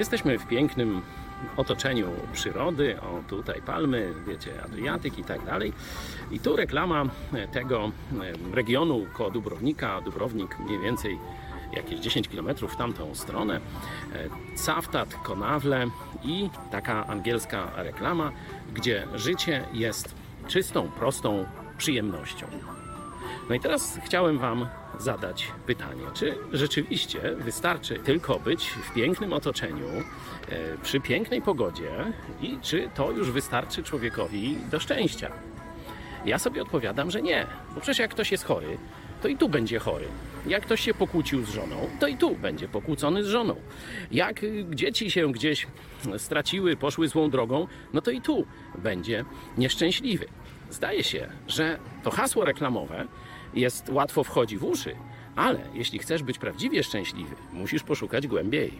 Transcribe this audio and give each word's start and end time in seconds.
Jesteśmy 0.00 0.38
w 0.38 0.46
pięknym 0.46 1.02
otoczeniu 1.56 2.06
przyrody, 2.32 3.00
o 3.00 3.22
tutaj 3.28 3.62
palmy, 3.62 4.14
wiecie, 4.26 4.62
Adriatyk 4.64 5.18
i 5.18 5.24
tak 5.24 5.44
dalej. 5.44 5.72
I 6.30 6.40
tu 6.40 6.56
reklama 6.56 7.04
tego 7.52 7.90
regionu 8.52 9.06
koło 9.12 9.30
Dubrownika, 9.30 10.00
Dubrownik 10.00 10.58
mniej 10.58 10.78
więcej 10.78 11.18
jakieś 11.72 12.00
10 12.00 12.28
km 12.28 12.54
w 12.68 12.76
tamtą 12.76 13.14
stronę. 13.14 13.60
E, 14.14 14.28
Caftat, 14.66 15.14
Konawle 15.14 15.86
i 16.24 16.50
taka 16.70 17.06
angielska 17.06 17.70
reklama, 17.76 18.32
gdzie 18.74 19.06
życie 19.14 19.64
jest 19.72 20.14
czystą, 20.48 20.90
prostą 20.90 21.46
przyjemnością. 21.78 22.46
No 23.48 23.54
i 23.54 23.60
teraz 23.60 23.98
chciałem 24.04 24.38
Wam 24.38 24.66
zadać 24.98 25.52
pytanie, 25.66 26.02
czy 26.14 26.38
rzeczywiście 26.52 27.20
wystarczy 27.36 27.94
tylko 27.94 28.38
być 28.38 28.66
w 28.66 28.94
pięknym 28.94 29.32
otoczeniu, 29.32 29.86
e, 30.48 30.78
przy 30.82 31.00
pięknej 31.00 31.42
pogodzie 31.42 31.90
i 32.42 32.58
czy 32.62 32.88
to 32.94 33.10
już 33.10 33.30
wystarczy 33.30 33.82
człowiekowi 33.82 34.56
do 34.70 34.80
szczęścia? 34.80 35.30
Ja 36.24 36.38
sobie 36.38 36.62
odpowiadam, 36.62 37.10
że 37.10 37.22
nie, 37.22 37.46
bo 37.74 37.80
przecież 37.80 37.98
jak 37.98 38.10
ktoś 38.10 38.32
jest 38.32 38.44
chory, 38.44 38.78
to 39.22 39.28
i 39.28 39.36
tu 39.36 39.48
będzie 39.48 39.78
chory. 39.78 40.06
Jak 40.46 40.62
ktoś 40.62 40.80
się 40.80 40.94
pokłócił 40.94 41.44
z 41.44 41.48
żoną, 41.48 41.76
to 42.00 42.06
i 42.06 42.16
tu 42.16 42.36
będzie 42.36 42.68
pokłócony 42.68 43.24
z 43.24 43.26
żoną. 43.26 43.56
Jak 44.12 44.40
dzieci 44.70 45.10
się 45.10 45.32
gdzieś 45.32 45.66
straciły, 46.18 46.76
poszły 46.76 47.08
złą 47.08 47.30
drogą, 47.30 47.66
no 47.92 48.00
to 48.00 48.10
i 48.10 48.20
tu 48.20 48.46
będzie 48.78 49.24
nieszczęśliwy. 49.58 50.26
Zdaje 50.70 51.04
się, 51.04 51.28
że 51.48 51.78
to 52.02 52.10
hasło 52.10 52.44
reklamowe 52.44 53.06
jest 53.54 53.88
łatwo 53.88 54.24
wchodzi 54.24 54.58
w 54.58 54.64
uszy, 54.64 54.96
ale 55.36 55.58
jeśli 55.74 55.98
chcesz 55.98 56.22
być 56.22 56.38
prawdziwie 56.38 56.82
szczęśliwy, 56.82 57.36
musisz 57.52 57.82
poszukać 57.82 58.26
głębiej. 58.26 58.72